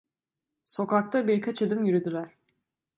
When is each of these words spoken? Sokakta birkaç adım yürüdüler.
Sokakta 0.63 1.27
birkaç 1.27 1.61
adım 1.61 1.83
yürüdüler. 1.83 2.29